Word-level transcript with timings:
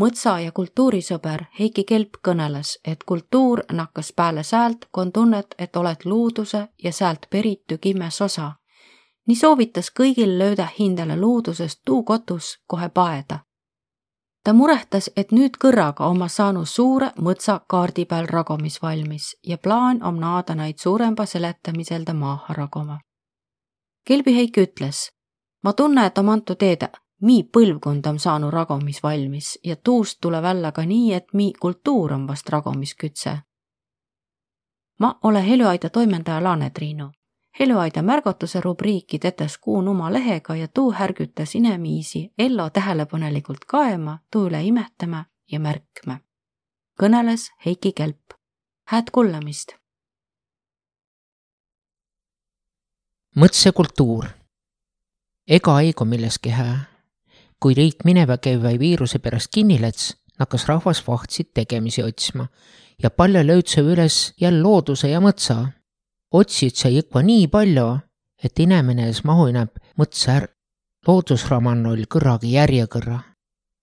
mõtsa- 0.00 0.38
ja 0.44 0.52
kultuurisõber 0.52 1.44
Heiki 1.58 1.84
Kelp 1.84 2.10
kõneles, 2.28 2.78
et 2.84 3.04
kultuur 3.04 3.62
nakkas 3.72 4.12
pääle 4.12 4.42
säält, 4.42 4.88
kon 4.90 5.12
tunnet, 5.12 5.54
et 5.58 5.76
oled 5.76 6.04
luuduse 6.04 6.68
ja 6.84 6.92
säält 6.92 7.26
peritu 7.30 7.78
kimmes 7.78 8.22
osa. 8.22 8.52
nii 9.26 9.36
soovitas 9.36 9.90
kõigil 9.90 10.38
lööda 10.38 10.68
hindele 10.78 11.16
luudusest 11.16 11.80
tuu 11.84 12.02
kotus 12.02 12.58
kohe 12.66 12.88
paeda. 12.88 13.38
ta 14.44 14.52
murehtas, 14.52 15.10
et 15.16 15.32
nüüd 15.32 15.56
kõrraga 15.64 16.04
oma 16.04 16.28
saanud 16.28 16.66
suure 16.66 17.12
mõtsa 17.20 17.60
kaardi 17.68 18.04
peal 18.04 18.26
ragomis 18.26 18.82
valmis 18.82 19.36
ja 19.46 19.58
plaan 19.58 20.02
om 20.02 20.18
naada 20.20 20.54
neid 20.54 20.78
suuremba 20.78 21.26
seletamiselda 21.26 22.14
maaha 22.14 22.54
ragoma. 22.54 23.00
Kelbi 24.04 24.34
Heik 24.34 24.56
ütles, 24.56 25.10
ma 25.64 25.72
tunne, 25.72 26.06
et 26.06 26.18
om 26.18 26.28
antud 26.28 26.56
teede 26.56 26.88
mi 27.22 27.42
põlvkond 27.42 28.06
on 28.06 28.18
saanud 28.18 28.50
ragomis 28.50 29.02
valmis 29.02 29.58
ja 29.64 29.76
tuust 29.76 30.18
tuleb 30.20 30.42
välja 30.42 30.72
ka 30.72 30.82
nii, 30.82 31.12
et 31.14 31.26
mi 31.32 31.52
kultuur 31.60 32.12
on 32.12 32.26
vast 32.26 32.48
ragomiskütse. 32.48 33.38
ma 35.00 35.18
olen 35.22 35.44
Heljuaida 35.44 35.90
toimetaja 35.90 36.44
Laane 36.44 36.70
Triinu. 36.70 37.10
Heljuaida 37.58 38.02
märgatuse 38.02 38.60
rubriiki 38.60 39.18
tetes 39.18 39.58
kuun 39.58 39.88
oma 39.88 40.12
lehega 40.12 40.56
ja 40.56 40.68
tuu 40.68 40.92
härgütas 40.92 41.54
inemiisi 41.54 42.32
ello 42.38 42.70
tähelepanelikult 42.70 43.64
kaema, 43.66 44.18
tuu 44.30 44.46
üle 44.46 44.62
imetama 44.62 45.24
ja 45.52 45.60
märkma. 45.60 46.18
kõneles 47.02 47.50
Heiki 47.66 47.92
Kelp. 47.92 48.34
hääd 48.88 49.10
kuulamist. 49.12 49.72
mõtsekultuur 53.36 54.24
ega 55.48 55.80
eigu 55.80 56.04
milleski 56.04 56.50
hää 56.50 56.91
kui 57.62 57.74
riik 57.78 58.02
mineva 58.04 58.38
käiva 58.42 58.72
viiruse 58.78 59.20
pärast 59.22 59.52
kinni 59.54 59.78
läts, 59.80 60.16
hakkas 60.38 60.66
rahvas 60.66 61.02
vahtsid 61.06 61.52
tegemisi 61.54 62.02
otsima 62.02 62.48
ja 63.02 63.10
palju 63.10 63.42
löödse 63.46 63.80
üles 63.80 64.34
jälle 64.40 64.62
looduse 64.62 65.08
ja 65.08 65.20
mõtsa. 65.20 65.66
otsid 66.32 66.74
sai 66.74 66.98
ikka 66.98 67.22
nii 67.22 67.46
palju, 67.46 67.98
et 68.44 68.58
inimene 68.58 69.06
ees 69.06 69.22
mahu 69.24 69.50
näeb 69.52 69.70
mõtsa 69.98 70.32
ära. 70.36 70.48
loodusraman 71.06 71.86
oli 71.86 72.04
kõrragi 72.04 72.52
järjekõrra. 72.52 73.18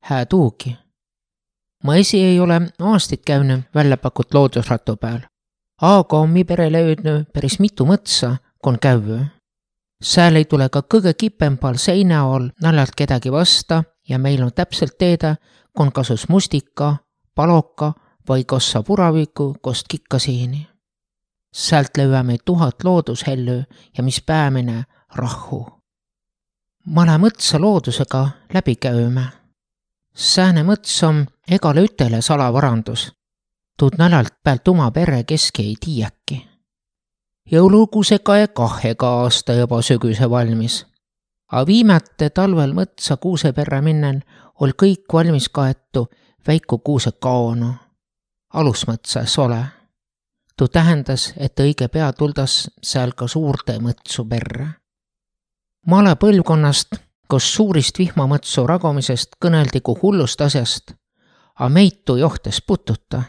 hää 0.04 0.26
tuugi. 0.26 0.78
ma 1.84 1.96
esi 1.96 2.20
ei 2.24 2.40
ole 2.40 2.62
aastaid 2.80 3.24
käinud 3.26 3.62
välja 3.76 3.98
pakut 3.98 4.34
loodusratu 4.34 4.96
peal, 4.96 5.22
aga 5.82 6.18
on 6.18 6.30
mi 6.30 6.44
perele 6.44 6.82
jõudnud 6.82 7.32
päris 7.34 7.60
mitu 7.60 7.86
mõtsa, 7.86 8.38
kui 8.62 8.74
on 8.74 8.80
käiv 8.80 9.39
seal 10.04 10.36
ei 10.36 10.46
tule 10.46 10.70
ka 10.70 10.82
kõige 10.82 11.14
kipempal 11.14 11.78
seina 11.78 12.24
all 12.24 12.50
naljalt 12.62 12.96
kedagi 12.96 13.32
vasta 13.32 13.84
ja 14.10 14.20
meil 14.20 14.44
on 14.44 14.54
täpselt 14.56 14.98
teada, 14.98 15.36
kui 15.74 15.86
on 15.86 15.92
kasus 15.92 16.30
mustika, 16.30 16.96
paloka 17.36 17.94
või 18.30 18.46
kossa 18.46 18.84
puraviku 18.84 19.56
kost 19.62 19.88
kikkasiini. 19.88 20.68
sealt 21.54 21.98
lööme 21.98 22.38
tuhat 22.46 22.84
loodushellu 22.84 23.64
ja 23.98 24.04
mis 24.04 24.22
päämine, 24.22 24.84
rahhu. 25.16 25.66
ma 26.86 27.06
lähen 27.06 27.22
mõtsa 27.22 27.60
loodusega 27.60 28.30
läbi 28.54 28.76
käima. 28.76 29.30
sääne 30.16 30.64
mõts 30.64 31.04
on 31.04 31.26
egale 31.52 31.82
ütele 31.82 32.22
salavarandus. 32.22 33.12
tuud 33.78 33.98
naljalt 33.98 34.34
pealt 34.44 34.68
oma 34.68 34.92
pere 34.92 35.24
keski 35.24 35.64
ei 35.64 35.76
tiiäki 35.80 36.49
jõulukuusega 37.52 38.38
ja 38.38 38.48
kahega 38.48 39.08
aasta 39.08 39.54
juba 39.54 39.82
sügise 39.82 40.30
valmis. 40.30 40.86
A 41.52 41.66
viimati 41.66 42.30
talvel 42.30 42.74
mõtsa 42.78 43.18
kuuse 43.18 43.54
perre 43.54 43.82
minnen 43.82 44.22
ol 44.62 44.76
kõik 44.78 45.14
valmis 45.14 45.50
kaetu 45.50 46.08
väiku 46.48 46.78
kuuse 46.78 47.12
kaonu. 47.12 47.74
alusmõtsas 48.54 49.40
ole. 49.40 49.66
tuu 50.58 50.68
tähendas, 50.68 51.34
et 51.38 51.60
õige 51.60 51.88
pea 51.88 52.14
tuldas 52.14 52.70
seal 52.84 53.12
ka 53.12 53.28
suurte 53.28 53.80
mõtsu 53.80 54.28
perre. 54.30 54.68
male 55.88 56.16
põlvkonnast, 56.16 56.96
kus 57.30 57.54
suurist 57.54 58.00
vihmamõtsu 58.00 58.68
ragumisest 58.68 59.36
kõneldi 59.46 59.82
kui 59.82 59.96
hullust 60.02 60.42
asjast, 60.42 60.92
a 61.60 61.70
meid 61.70 62.06
tuu 62.06 62.16
johtes 62.16 62.62
pututa 62.62 63.24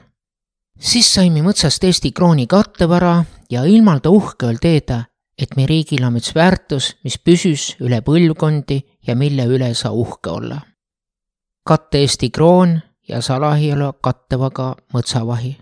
siis 0.80 1.14
saime 1.14 1.42
mõtsast 1.44 1.84
Eesti 1.84 2.12
krooni 2.12 2.46
kattevara 2.46 3.24
ja 3.50 3.64
ilmalda 3.64 4.10
uhke 4.10 4.46
oli 4.46 4.60
teada, 4.60 5.04
et 5.38 5.56
meie 5.56 5.66
riigil 5.66 6.04
on 6.04 6.18
üks 6.20 6.34
väärtus, 6.34 6.96
mis 7.04 7.18
püsüs 7.18 7.74
üle 7.80 8.00
põlvkondi 8.04 8.80
ja 9.06 9.16
mille 9.16 9.46
üle 9.48 9.74
saa 9.74 9.92
uhke 9.92 10.30
olla. 10.30 10.60
katte 11.66 11.98
Eesti 11.98 12.30
kroon 12.30 12.80
ja 13.08 13.20
salahielu 13.22 13.92
kattevaga 14.00 14.74
mõtsavahi. 14.94 15.56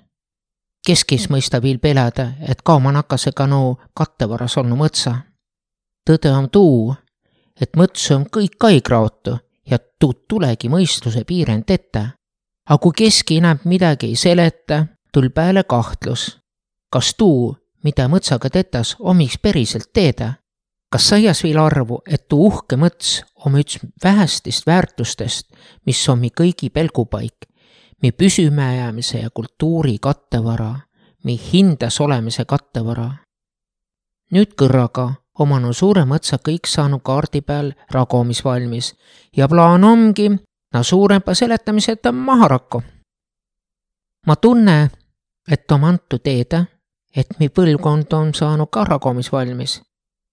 keskis 0.86 1.28
mõista 1.30 1.62
viil 1.62 1.78
pelada, 1.78 2.32
et 2.48 2.62
kaoma 2.62 2.92
nakasega 2.92 3.46
no 3.46 3.78
kattevaras 3.94 4.56
olnud 4.56 4.78
mõtsa. 4.78 5.14
tõde 6.10 6.32
on 6.32 6.50
tuu, 6.50 6.94
et 7.60 7.76
mõtsu 7.76 8.14
on 8.14 8.26
kõik 8.26 8.58
kaigraotu 8.58 9.38
ja 9.70 9.78
tuud 10.00 10.24
tulegi 10.28 10.68
mõistuse 10.68 11.24
piirend 11.24 11.70
ette. 11.70 12.10
aga 12.68 12.78
kui 12.78 12.92
keski 12.92 13.40
näeb 13.40 13.64
midagi 13.64 14.06
ei 14.06 14.16
seleta, 14.16 14.86
tul 15.12 15.30
pääle 15.30 15.64
kahtlus, 15.64 16.38
kas 16.92 17.14
tuu, 17.14 17.56
mida 17.84 18.08
mõtsaga 18.08 18.50
tetas, 18.50 18.96
omiks 18.98 19.38
päriselt 19.38 19.92
teeda. 19.92 20.34
kas 20.92 21.08
saias 21.08 21.42
veel 21.44 21.58
arvu, 21.60 21.98
et 22.08 22.28
tuu 22.28 22.46
uhke 22.46 22.76
mõts 22.76 23.22
om 23.44 23.58
üks 23.60 23.78
vähestist 24.04 24.66
väärtustest, 24.66 25.46
mis 25.86 26.08
on 26.08 26.18
mi 26.18 26.30
kõigi 26.30 26.70
pelgupaik, 26.70 27.44
mi 28.02 28.12
püsimajäämise 28.12 29.18
ja 29.18 29.30
kultuuri 29.30 29.98
kattevara, 29.98 30.74
mi 31.24 31.40
hindas 31.52 32.00
olemise 32.00 32.44
kattevara. 32.44 33.10
nüüd 34.32 34.54
kõrraga 34.54 35.12
omanu 35.38 35.72
suure 35.72 36.04
mõtsa 36.04 36.38
kõik 36.38 36.66
saanud 36.66 37.02
kaardi 37.02 37.40
peal 37.40 37.72
ragomis 37.90 38.44
valmis 38.44 38.94
ja 39.36 39.48
plaan 39.48 39.84
ongi 39.84 40.28
no 40.74 40.82
suurema 40.82 41.34
seletamiseta 41.34 42.12
maha 42.12 42.48
rakku 42.48 42.82
ma 44.28 44.36
tunne, 44.36 44.90
et 45.48 45.72
on 45.72 45.84
antud 45.84 46.20
teada, 46.20 46.64
et 47.18 47.38
mi 47.40 47.48
põlvkond 47.48 48.14
on 48.14 48.34
saanud 48.34 48.70
ka 48.70 48.84
ragomis 48.84 49.32
valmis. 49.32 49.80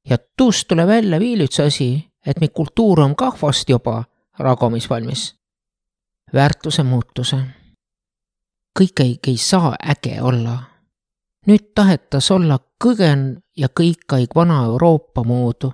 ja 0.10 0.18
tuust 0.38 0.68
tuleb 0.68 0.88
välja 0.88 1.20
veel 1.20 1.42
üks 1.48 1.60
asi, 1.60 1.90
et 2.26 2.42
mi 2.42 2.48
kultuur 2.48 3.00
on 3.02 3.16
kah 3.16 3.34
vast 3.42 3.70
juba 3.70 4.04
ragomis 4.40 4.90
valmis. 4.90 5.36
väärtuse 6.34 6.84
muutuse. 6.84 7.38
kõik 8.80 9.00
ei, 9.00 9.20
ei 9.28 9.38
saa 9.38 9.76
äge 9.92 10.22
olla. 10.22 10.58
nüüd 11.48 11.72
tahetas 11.76 12.32
olla 12.32 12.60
kõgen 12.84 13.42
ja 13.58 13.68
kõikaig 13.80 14.36
vana 14.36 14.64
Euroopa 14.64 15.24
moodu, 15.24 15.74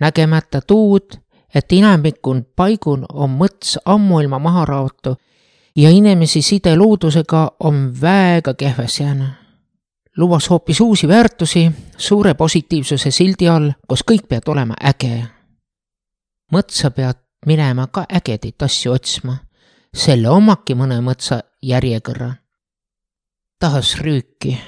nägemata 0.00 0.60
tuud, 0.60 1.20
et 1.54 1.72
inimikul 1.72 2.42
paigun 2.56 3.04
on 3.12 3.38
mõts 3.38 3.78
ammuilma 3.84 4.38
maha 4.38 4.64
raotu 4.64 5.16
ja 5.76 5.90
inimesi 5.90 6.42
side 6.42 6.76
loodusega 6.76 7.50
on 7.60 7.92
väega 8.00 8.54
kehves 8.54 9.00
jäänud. 9.00 9.45
Lubas 10.16 10.50
hoopis 10.50 10.80
uusi 10.80 11.08
väärtusi 11.08 11.72
suure 11.98 12.34
positiivsuse 12.34 13.10
sildi 13.10 13.48
all, 13.48 13.70
kus 13.88 14.04
kõik 14.10 14.28
peab 14.28 14.48
olema 14.48 14.74
äge. 14.80 15.26
mõtsa 16.52 16.90
pead 16.90 17.16
minema 17.46 17.86
ka 17.86 18.06
ägedaid 18.08 18.62
asju 18.62 18.92
otsima, 18.92 19.36
selle 19.94 20.28
omaki 20.28 20.74
mõne 20.74 21.00
mõtsa 21.00 21.40
järjekõrra. 21.62 22.34
tahas 23.60 23.96
rüüki, 23.98 24.58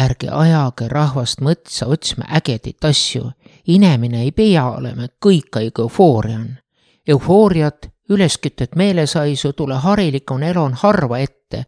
ärge 0.00 0.28
ajage 0.30 0.88
rahvast 0.88 1.40
mõtsa 1.40 1.86
otsima 1.86 2.24
ägedaid 2.28 2.84
asju, 2.84 3.30
inimene 3.66 4.22
ei 4.22 4.32
pea 4.32 4.64
olema 4.70 5.06
kõik 5.26 5.56
aeg 5.56 5.78
eufoorian. 5.78 6.58
eufooriat 7.06 7.94
üleskütet 8.08 8.76
meelesaisu 8.76 9.52
tule 9.52 9.74
harilikun 9.74 10.42
elon 10.42 10.74
harva 10.74 11.18
ette 11.18 11.64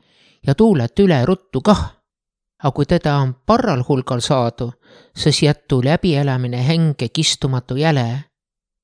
ja 0.46 0.54
tuulet 0.54 0.98
üle 0.98 1.24
ruttu 1.24 1.60
kah. 1.60 1.92
Aga 2.62 2.72
kui 2.72 2.86
teda 2.86 3.16
on 3.20 3.34
parral 3.46 3.82
hulgal 3.88 4.20
saadu, 4.20 4.72
siis 5.16 5.42
jättu 5.42 5.84
läbielamine 5.84 6.62
hänge 6.62 7.08
kistumatu 7.08 7.76
jäle. 7.76 8.24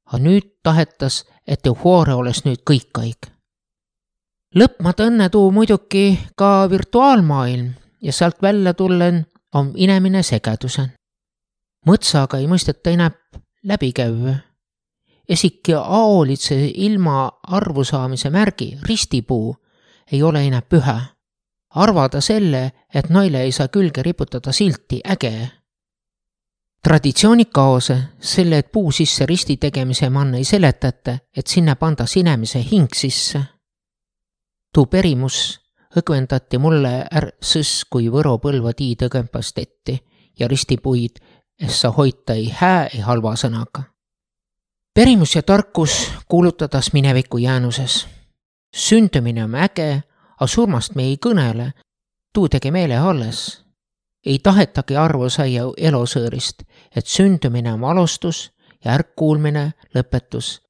aga 0.07 0.19
nüüd 0.19 0.49
tahetas, 0.63 1.25
et 1.47 1.67
eufooria 1.67 2.17
oleks 2.17 2.45
nüüd 2.45 2.63
kõikaig. 2.71 3.31
lõpmata 4.55 5.07
õnne 5.09 5.29
tuu 5.31 5.51
muidugi 5.51 6.19
ka 6.37 6.71
virtuaalmaailm 6.71 7.73
ja 8.03 8.13
sealt 8.13 8.43
välja 8.43 8.75
tullen 8.75 9.27
on 9.55 9.73
inemine 9.77 10.23
segadusen. 10.23 10.93
mõtsaga 11.87 12.39
ei 12.39 12.47
mõisteta 12.47 12.91
enam 12.91 13.13
läbi 13.63 13.93
käia 13.93 14.53
esiki 15.29 15.75
aolitse 15.75 16.57
ilma 16.75 17.31
arvusaamise 17.43 18.31
märgi, 18.31 18.79
ristipuu, 18.83 19.57
ei 20.13 20.23
ole 20.23 20.47
enam 20.47 20.63
püha. 20.69 20.99
Arvada 21.75 22.21
selle, 22.21 22.71
et 22.95 23.09
naile 23.09 23.43
ei 23.43 23.53
saa 23.53 23.69
külge 23.69 24.03
riputada 24.03 24.53
silti 24.53 25.01
äge. 25.05 25.51
traditsioonid 26.83 27.51
kaose, 27.55 27.97
selle, 28.21 28.59
et 28.59 28.73
puu 28.73 28.91
sisse 28.91 29.27
risti 29.27 29.57
tegemise 29.57 30.11
manna 30.11 30.37
ei 30.37 30.45
seletata, 30.45 31.19
et 31.37 31.47
sinna 31.47 31.77
panda 31.77 32.07
sinemise 32.07 32.65
hing 32.73 32.89
sisse. 32.95 33.43
tuu 34.75 34.87
perimus 34.87 35.63
õgvendati 35.97 36.59
mulle 36.59 36.93
är 37.11 37.29
sõs 37.41 37.85
kui 37.91 38.09
Võro 38.09 38.39
põlva 38.41 38.73
tiid 38.73 39.05
õgempast 39.07 39.59
etti 39.59 39.99
ja 40.39 40.49
ristipuid, 40.49 41.19
es 41.61 41.81
sa 41.81 41.91
hoita 41.93 42.35
ei 42.35 42.49
hää 42.51 42.87
ei 42.95 43.01
halva 43.01 43.37
sõnaga. 43.37 43.83
perimus 44.95 45.37
ja 45.37 45.43
tarkus 45.43 46.11
kuulutadas 46.29 46.93
mineviku 46.93 47.39
jäänuses. 47.39 48.07
sündimine 48.77 49.45
on 49.45 49.55
äge, 49.55 50.03
a 50.43 50.47
surmast 50.47 50.97
me 50.99 51.07
ei 51.07 51.19
kõnele, 51.27 51.71
tuu 52.35 52.49
tege 52.49 52.71
meele 52.71 52.97
alles. 52.99 53.63
ei 54.27 54.39
tahetagi 54.39 54.97
arvu 54.97 55.29
saia 55.31 55.65
elosõõrist, 55.77 56.63
et 56.97 57.07
sündimine 57.07 57.73
on 57.73 57.85
alustus 57.85 58.53
ja 58.85 58.93
ärkkuulmine 58.95 59.73
lõpetus. 59.95 60.61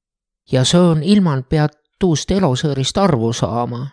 ja 0.51 0.65
see 0.65 0.79
on 0.79 1.03
ilman 1.03 1.43
pead 1.43 1.73
tuust 1.99 2.31
elosõõrist 2.31 2.97
arvu 2.97 3.33
saama 3.33 3.87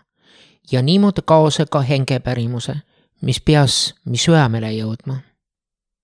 ja 0.71 0.81
niimoodi 0.81 1.21
kaasa 1.25 1.65
ka 1.65 1.81
hengepärimuse, 1.81 2.75
mis 3.21 3.41
peas 3.41 3.95
mi 4.05 4.17
süämele 4.17 4.71
jõudma. 4.73 5.17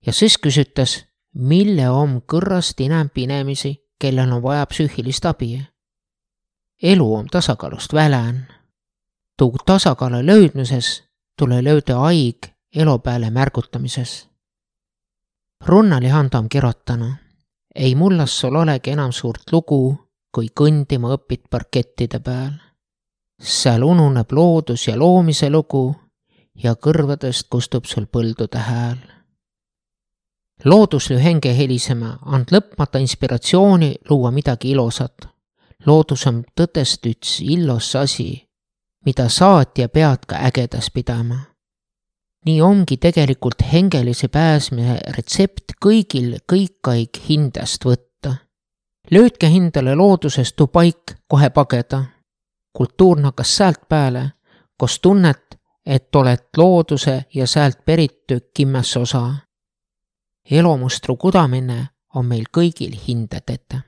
ja 0.06 0.14
siis 0.14 0.38
küsitas, 0.38 1.06
mille 1.34 1.90
om 1.90 2.22
kõrrast 2.22 2.80
inämp 2.80 3.18
inemisi, 3.18 3.78
kellel 4.00 4.32
on 4.32 4.44
vaja 4.44 4.66
psüühilist 4.66 5.26
abi. 5.26 5.68
elu 6.84 7.16
on 7.16 7.28
tasakaalust 7.28 7.94
välän. 7.94 8.57
Tuu 9.38 9.56
tasakaalu 9.66 10.26
löödmises 10.26 11.04
tule 11.38 11.62
lööda 11.64 12.00
aig 12.02 12.48
elu 12.76 13.00
peale 13.00 13.30
märgutamises. 13.30 14.28
Runnali 15.66 16.08
Hando 16.08 16.38
on 16.38 16.50
kirjutanud, 16.50 17.14
ei 17.76 17.96
mullas 17.96 18.40
sul 18.40 18.56
olegi 18.56 18.92
enam 18.92 19.12
suurt 19.12 19.52
lugu, 19.52 19.98
kui 20.32 20.50
kõndima 20.60 21.14
õpid 21.18 21.50
parkettide 21.50 22.20
peal 22.20 22.54
seal 23.42 23.84
ununeb 23.84 24.32
loodus 24.32 24.88
ja 24.88 24.98
loomise 24.98 25.50
lugu 25.50 25.96
ja 26.64 26.74
kõrvadest 26.76 27.48
kustub 27.50 27.86
sul 27.86 28.06
põldude 28.06 28.58
hääl. 28.58 28.98
loodus 30.66 31.10
löö 31.10 31.20
henge 31.20 31.58
helisema, 31.58 32.18
and 32.26 32.50
lõpmata 32.52 33.00
inspiratsiooni 33.00 33.96
luua 34.10 34.32
midagi 34.32 34.72
ilusat. 34.72 35.28
loodus 35.86 36.28
on 36.28 36.44
tõtest 36.56 37.06
üks 37.06 37.42
illos 37.42 37.96
asi, 37.96 38.47
mida 39.08 39.30
saad 39.32 39.80
ja 39.80 39.88
pead 39.90 40.28
ka 40.28 40.36
ägedas 40.50 40.92
pidama. 40.94 41.40
nii 42.46 42.62
ongi 42.62 42.98
tegelikult 42.98 43.64
hengelise 43.72 44.28
pääsmise 44.28 45.00
retsept 45.18 45.74
kõigil 45.86 46.38
kõikaig 46.52 47.24
hindest 47.30 47.86
võtta. 47.86 48.36
löödke 49.12 49.50
hindale 49.50 49.96
loodusest 49.96 50.56
tuu 50.56 50.68
paik 50.68 51.16
kohe 51.28 51.50
pageda 51.50 52.04
kultuur 52.78 53.20
nakkas 53.20 53.58
säält 53.58 53.90
pääle, 53.90 54.32
koos 54.78 55.00
tunnet, 55.00 55.60
et 55.86 56.16
oled 56.16 56.44
looduse 56.58 57.26
ja 57.34 57.48
säält 57.48 57.86
peritu 57.86 58.34
kimmes 58.54 58.98
osa. 58.98 59.36
elumustru 60.52 61.16
kudamine 61.16 61.88
on 62.16 62.26
meil 62.26 62.46
kõigil 62.58 62.94
hinded 63.08 63.50
ette 63.54 63.82